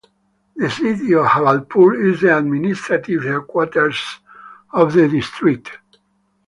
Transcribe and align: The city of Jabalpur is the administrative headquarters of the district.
The 0.55 0.67
city 0.67 1.13
of 1.13 1.27
Jabalpur 1.27 2.05
is 2.11 2.21
the 2.21 2.35
administrative 2.35 3.21
headquarters 3.23 4.03
of 4.73 4.93
the 4.93 5.07
district. 5.07 5.77